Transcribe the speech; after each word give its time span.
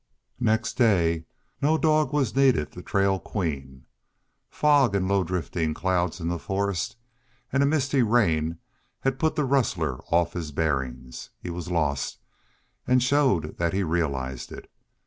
Next 0.39 0.79
day 0.79 1.25
no 1.61 1.77
dog 1.77 2.11
was 2.11 2.35
needed 2.35 2.71
to 2.71 2.81
trail 2.81 3.19
Queen. 3.19 3.85
Fog 4.49 4.95
and 4.95 5.07
low 5.07 5.23
drifting 5.23 5.75
clouds 5.75 6.19
in 6.19 6.27
the 6.27 6.39
forest 6.39 6.95
and 7.53 7.61
a 7.61 7.67
misty 7.67 8.01
rain 8.01 8.57
had 9.01 9.19
put 9.19 9.35
the 9.35 9.45
rustler 9.45 9.99
off 10.05 10.33
his 10.33 10.51
bearings. 10.51 11.29
He 11.39 11.51
was 11.51 11.69
lost, 11.69 12.17
and 12.87 13.03
showed 13.03 13.59
that 13.59 13.73
he 13.73 13.83
realized 13.83 14.51
it. 14.51 14.71